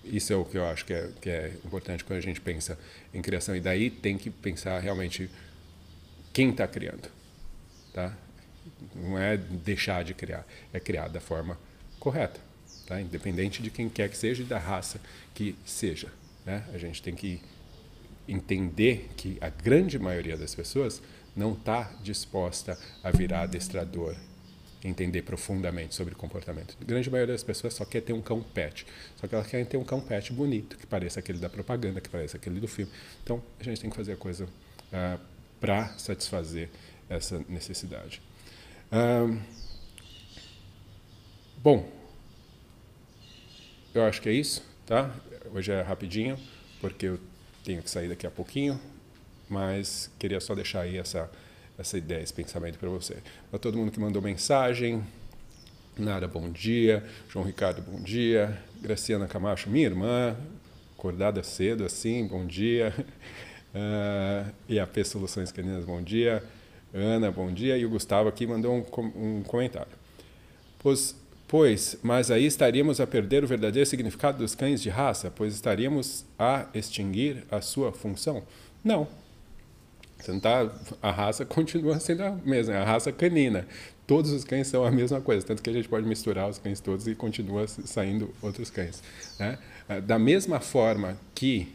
[0.03, 2.77] Isso é o que eu acho que é, que é importante quando a gente pensa
[3.13, 3.55] em criação.
[3.55, 5.29] E daí tem que pensar realmente
[6.33, 7.09] quem está criando.
[7.93, 8.15] Tá?
[8.95, 11.57] Não é deixar de criar, é criar da forma
[11.99, 12.39] correta.
[12.87, 12.99] Tá?
[12.99, 14.99] Independente de quem quer que seja e da raça
[15.33, 16.07] que seja.
[16.45, 16.63] Né?
[16.73, 17.41] A gente tem que
[18.27, 21.01] entender que a grande maioria das pessoas
[21.35, 24.15] não está disposta a virar adestrador
[24.83, 26.77] entender profundamente sobre comportamento.
[26.81, 28.85] A grande maioria das pessoas só quer ter um cão pet.
[29.17, 32.09] Só que elas querem ter um cão pet bonito, que pareça aquele da propaganda, que
[32.09, 32.91] pareça aquele do filme.
[33.23, 34.49] Então, a gente tem que fazer a coisa uh,
[34.93, 35.19] ah,
[35.59, 36.69] para satisfazer
[37.09, 38.21] essa necessidade.
[38.91, 39.37] Uh,
[41.57, 41.91] bom,
[43.93, 45.13] eu acho que é isso, tá?
[45.53, 46.39] Hoje é rapidinho,
[46.79, 47.19] porque eu
[47.65, 48.79] tenho que sair daqui a pouquinho,
[49.49, 51.29] mas queria só deixar aí essa
[51.79, 53.17] essa ideia, esse pensamento para você.
[53.49, 55.01] Para todo mundo que mandou mensagem,
[55.97, 57.03] Nara, bom dia.
[57.29, 58.61] João Ricardo, bom dia.
[58.81, 60.35] Graciana Camacho, minha irmã,
[60.97, 62.93] acordada cedo assim, bom dia.
[63.73, 66.43] Uh, e a P Soluções Caninas, bom dia.
[66.93, 67.77] Ana, bom dia.
[67.77, 69.91] E o Gustavo aqui mandou um, um comentário.
[70.79, 71.15] Pois,
[71.47, 76.25] pois, mas aí estaríamos a perder o verdadeiro significado dos cães de raça, pois estaríamos
[76.37, 78.43] a extinguir a sua função?
[78.83, 79.07] Não,
[80.19, 80.69] você não tá,
[81.01, 83.67] a raça continua sendo a mesma, é a raça canina.
[84.05, 86.79] Todos os cães são a mesma coisa, tanto que a gente pode misturar os cães
[86.79, 89.03] todos e continua saindo outros cães.
[89.39, 89.59] Né?
[89.87, 91.71] Ah, da mesma forma que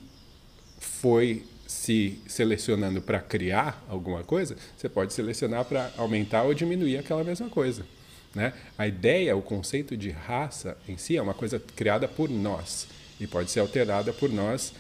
[0.79, 7.25] foi se selecionando para criar alguma coisa, você pode selecionar para aumentar ou diminuir aquela
[7.25, 7.87] mesma coisa.
[8.35, 8.53] Né?
[8.77, 12.89] A ideia, o conceito de raça em si é uma coisa criada por nós
[13.21, 14.75] e pode ser alterada por nós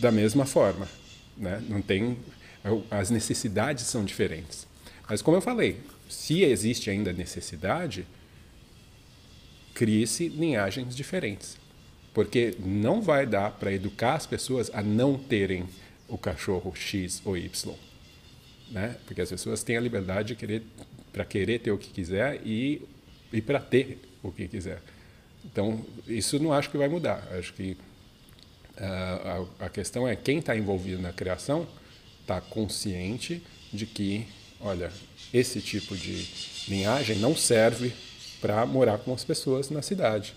[0.00, 0.88] da mesma forma.
[1.36, 1.62] Né?
[1.68, 2.16] Não tem,
[2.90, 4.66] as necessidades são diferentes.
[5.08, 8.06] Mas como eu falei, se existe ainda necessidade,
[9.74, 11.56] crie-se linhagens diferentes.
[12.14, 15.66] Porque não vai dar para educar as pessoas a não terem
[16.08, 17.74] o cachorro X ou Y.
[18.70, 18.96] Né?
[19.06, 20.62] Porque as pessoas têm a liberdade de querer
[21.12, 22.82] para querer ter o que quiser e,
[23.32, 24.80] e para ter o que quiser.
[25.44, 27.26] Então, isso não acho que vai mudar.
[27.38, 27.76] Acho que
[28.78, 31.66] uh, a, a, questão é quem está envolvido na criação
[32.22, 34.26] está consciente de que,
[34.60, 34.90] olha,
[35.32, 36.26] esse tipo de
[36.68, 37.92] linhagem não serve
[38.40, 40.34] para morar com as pessoas na cidade.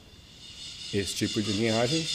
[0.93, 2.05] Esse tipo de linhagem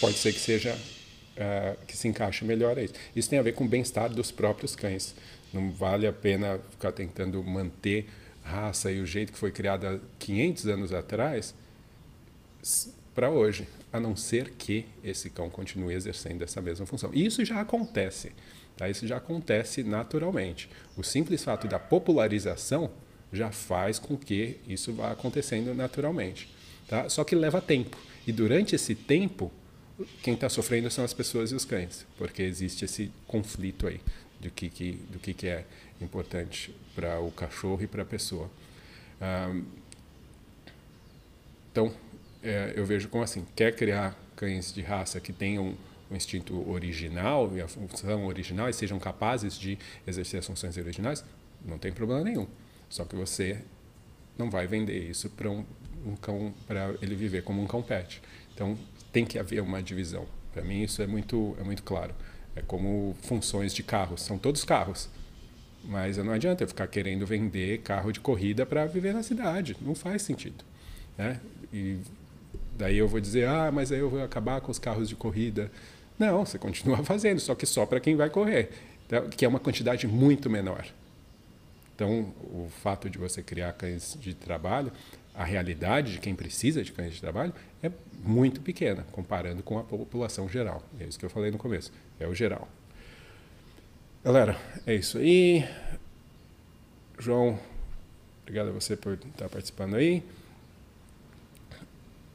[0.00, 2.94] pode ser que seja uh, que se encaixe melhor a isso.
[3.14, 5.14] Isso tem a ver com o bem-estar dos próprios cães.
[5.52, 8.08] Não vale a pena ficar tentando manter
[8.42, 11.54] raça e o jeito que foi criada há 500 anos atrás
[13.14, 17.10] para hoje, a não ser que esse cão continue exercendo essa mesma função.
[17.12, 18.32] E isso já acontece,
[18.80, 18.88] tá?
[18.88, 20.70] Isso já acontece naturalmente.
[20.96, 22.90] O simples fato da popularização
[23.30, 26.48] já faz com que isso vá acontecendo naturalmente,
[26.88, 27.06] tá?
[27.10, 27.98] Só que leva tempo.
[28.26, 29.52] E durante esse tempo,
[30.22, 34.00] quem está sofrendo são as pessoas e os cães, porque existe esse conflito aí
[34.40, 35.66] do que, que, do que, que é
[36.00, 38.50] importante para o cachorro e para a pessoa.
[41.70, 41.92] então,
[42.42, 45.76] é, eu vejo como assim, quer criar cães de raça que tenham
[46.10, 51.24] o instinto original e a função original e sejam capazes de exercer as funções originais,
[51.64, 52.46] não tem problema nenhum.
[52.88, 53.62] Só que você
[54.36, 55.64] não vai vender isso para um,
[56.04, 58.20] um cão para ele viver como um cão pet.
[58.54, 58.76] Então
[59.12, 60.26] tem que haver uma divisão.
[60.52, 62.14] Para mim isso é muito é muito claro.
[62.56, 65.08] É como funções de carros, são todos carros.
[65.84, 69.94] Mas não adianta eu ficar querendo vender carro de corrida para viver na cidade, não
[69.94, 70.62] faz sentido,
[71.16, 71.40] né?
[71.72, 71.98] E
[72.76, 75.70] daí eu vou dizer: "Ah, mas aí eu vou acabar com os carros de corrida".
[76.20, 78.68] Não, você continua fazendo, só que só para quem vai correr,
[79.06, 80.86] então, que é uma quantidade muito menor.
[81.94, 84.92] Então, o fato de você criar cães de trabalho,
[85.34, 87.90] a realidade de quem precisa de cães de trabalho é
[88.22, 90.82] muito pequena comparando com a população geral.
[90.98, 92.68] É isso que eu falei no começo é o geral.
[94.22, 95.66] Galera, é isso aí.
[97.18, 97.58] João,
[98.42, 100.22] obrigado a você por estar participando aí.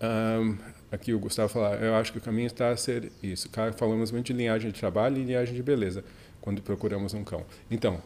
[0.02, 0.58] Um,
[0.95, 3.49] aqui o Gustavo fala, eu acho que o caminho está a ser isso.
[3.75, 6.03] Falamos muito de linhagem de trabalho e linhagem de beleza
[6.41, 7.45] quando procuramos um cão.
[7.69, 8.01] Então,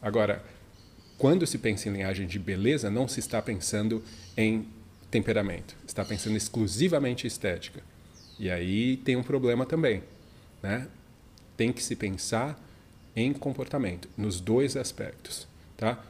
[0.00, 0.42] agora,
[1.18, 4.02] quando se pensa em linhagem de beleza, não se está pensando
[4.36, 4.66] em
[5.10, 7.82] temperamento, está pensando exclusivamente em estética.
[8.38, 10.02] E aí tem um problema também,
[10.62, 10.88] né?
[11.56, 12.58] tem que se pensar
[13.14, 16.02] em comportamento, nos dois aspectos, tá?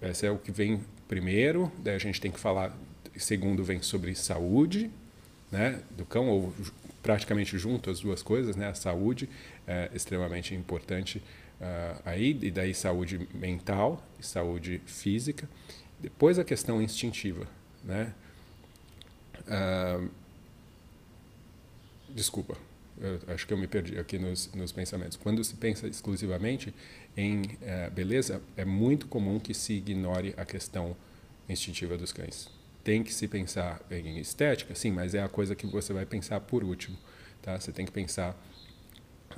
[0.00, 2.76] Esse é o que vem primeiro, daí a gente tem que falar,
[3.16, 4.90] segundo vem sobre saúde,
[5.50, 6.52] né, do cão, ou
[7.02, 9.28] praticamente junto as duas coisas, né, a saúde
[9.66, 11.22] é extremamente importante
[11.60, 15.48] uh, aí, e daí saúde mental e saúde física.
[16.00, 17.46] Depois a questão instintiva,
[17.84, 18.12] né?
[19.46, 20.10] Uh,
[22.10, 22.56] desculpa,
[23.28, 25.16] acho que eu me perdi aqui nos, nos pensamentos.
[25.16, 26.74] Quando se pensa exclusivamente
[27.16, 30.96] em é, beleza, é muito comum que se ignore a questão
[31.48, 32.55] instintiva dos cães.
[32.86, 36.38] Tem que se pensar em estética, sim, mas é a coisa que você vai pensar
[36.38, 36.96] por último.
[37.42, 37.58] Tá?
[37.58, 38.40] Você tem que pensar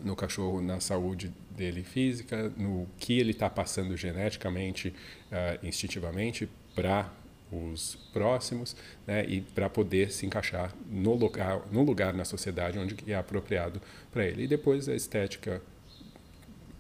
[0.05, 4.89] no cachorro, na saúde dele física, no que ele está passando geneticamente,
[5.33, 7.11] uh, instintivamente para
[7.51, 12.97] os próximos, né, e para poder se encaixar no lugar, no lugar na sociedade onde
[13.11, 13.81] é apropriado
[14.13, 14.43] para ele.
[14.43, 15.63] E depois a estética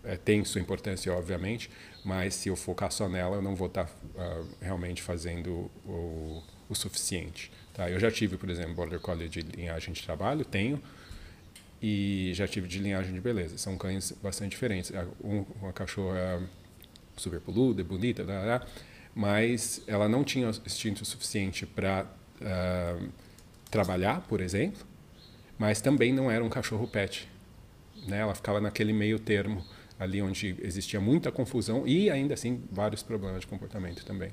[0.04, 1.70] é, tem sua importância, obviamente,
[2.04, 6.42] mas se eu focar só nela, eu não vou estar tá, uh, realmente fazendo o,
[6.68, 7.50] o suficiente.
[7.74, 7.90] Tá?
[7.90, 10.82] Eu já tive, por exemplo, Border Collie de linhagem de trabalho, tenho,
[11.80, 13.56] e já tive de linhagem de beleza.
[13.56, 14.92] São cães bastante diferentes.
[15.22, 16.42] Um, uma cachorra
[17.16, 18.66] super poluda, bonita, blá, blá,
[19.14, 23.08] mas ela não tinha instinto suficiente para uh, ah,
[23.70, 24.86] trabalhar, por exemplo,
[25.58, 27.28] mas também não era um cachorro pet.
[28.06, 28.18] Né?
[28.18, 29.64] Ela ficava naquele meio termo,
[29.98, 34.30] ali onde existia muita confusão e ainda assim vários problemas de comportamento também.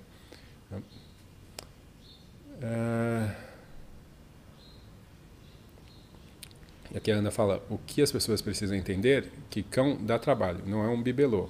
[6.95, 10.61] E aqui a Ana fala, o que as pessoas precisam entender que cão dá trabalho,
[10.65, 11.49] não é um bibelô.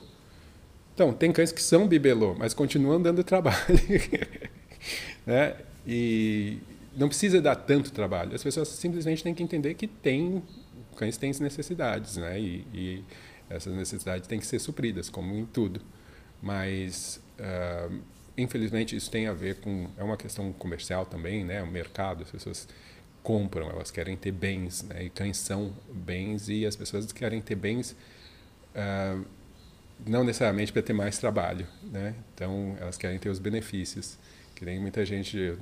[0.96, 3.58] Então, tem cães que são bibelô, mas continuam dando trabalho.
[5.26, 5.56] né?
[5.86, 6.58] E
[6.96, 8.34] não precisa dar tanto trabalho.
[8.34, 10.42] As pessoas simplesmente têm que entender que tem,
[10.96, 12.40] cães têm necessidades, né?
[12.40, 13.04] E, e
[13.50, 15.82] essas necessidades têm que ser supridas, como em tudo.
[16.42, 18.00] Mas uh,
[18.38, 21.62] infelizmente isso tem a ver com é uma questão comercial também, né?
[21.64, 22.68] O mercado, as pessoas
[23.24, 25.06] compram, elas querem ter bens, né?
[25.06, 27.96] E cães são bens e as pessoas querem ter bens
[28.76, 29.26] uh,
[30.06, 32.16] não necessariamente para ter mais trabalho, né?
[32.34, 34.18] Então elas querem ter os benefícios.
[34.54, 35.58] Que nem muita gente,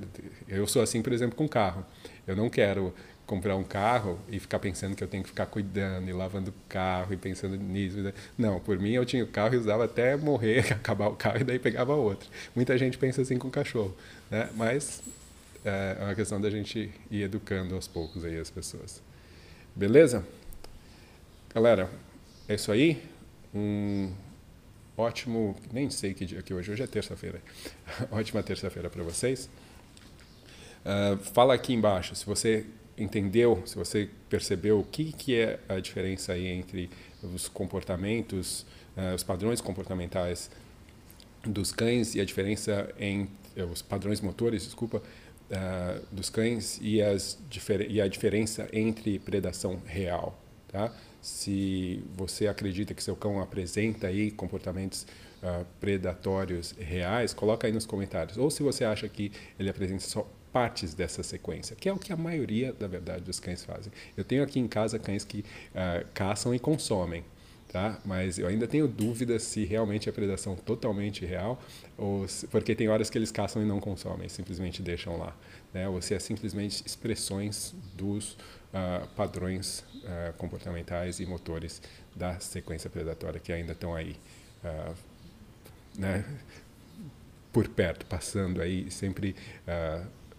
[0.46, 1.84] eu sou assim, por exemplo, com carro.
[2.26, 2.94] Eu não quero
[3.26, 6.54] comprar um carro e ficar pensando que eu tenho que ficar cuidando e lavando o
[6.68, 7.96] carro e pensando nisso.
[8.36, 11.44] Não, por mim eu tinha o carro e usava até morrer, acabar o carro e
[11.44, 12.28] daí pegava outro.
[12.54, 13.96] Muita gente pensa assim com o cachorro,
[14.30, 14.50] né?
[14.54, 15.02] Mas
[15.64, 19.02] é, é uma questão da gente ir educando aos poucos aí as pessoas.
[19.74, 20.24] Beleza?
[21.54, 21.90] Galera,
[22.46, 23.02] é isso aí.
[23.54, 24.12] Um
[24.96, 27.40] ótimo, nem sei que dia que hoje, hoje é terça-feira.
[28.12, 29.48] Ótima terça-feira para vocês.
[30.84, 32.66] Uh, fala aqui embaixo se você
[32.96, 36.90] entendeu, se você percebeu o que, que é a diferença aí entre
[37.22, 38.66] os comportamentos,
[38.96, 40.50] uh, os padrões comportamentais
[41.44, 47.02] dos cães e a diferença em uh, os padrões motores, desculpa, uh, dos cães e,
[47.02, 47.38] as
[47.88, 50.94] e a diferença entre predação real, tá?
[51.20, 55.06] Se você acredita que seu cão apresenta aí comportamentos
[55.78, 58.36] predatórios reais, coloca aí nos comentários.
[58.36, 62.12] Ou se você acha que ele apresenta só partes dessa sequência, que é o que
[62.12, 63.92] a maioria, da verdade, dos cães fazem.
[64.16, 67.24] Eu tenho aqui em casa cães que uh, caçam e consomem,
[67.72, 67.98] tá?
[68.04, 71.60] Mas eu ainda tenho dúvidas se realmente é predação totalmente real,
[71.98, 75.36] ou se, porque tem horas que eles caçam e não consomem, simplesmente deixam lá,
[75.72, 75.88] né?
[75.88, 81.82] Ou se é simplesmente expressões dos uh, padrões uh, comportamentais e motores
[82.14, 84.14] da sequência predatória que ainda estão aí,
[85.98, 86.24] né?
[87.52, 89.34] Por perto, passando aí, sempre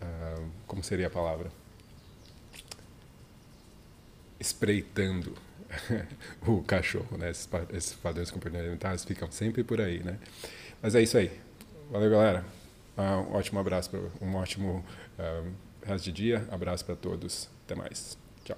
[0.01, 1.51] ah, como seria a palavra?
[4.39, 5.35] Espreitando
[6.45, 7.31] o cachorro, né?
[7.31, 10.19] Esses, padrões comportamentais ficam sempre por aí, né?
[10.81, 11.31] Mas é isso aí.
[11.91, 12.45] Valeu, galera.
[12.97, 13.91] Ah, um ótimo abraço,
[14.21, 14.83] um ótimo
[15.19, 15.51] uh,
[15.85, 16.47] resto de dia.
[16.51, 17.49] Abraço para todos.
[17.65, 18.17] Até mais.
[18.43, 18.57] Tchau.